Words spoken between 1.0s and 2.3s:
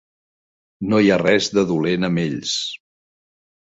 hi ha res de dolent amb